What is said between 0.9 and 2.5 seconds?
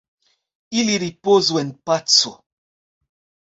ripozu en paco.